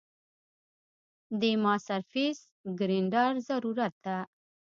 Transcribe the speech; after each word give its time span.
دې 1.41 1.51
ما 1.63 1.73
سرفېس 1.87 2.39
ګرېنډر 2.79 3.31
ضرورت 3.47 3.93
ده 4.05 4.17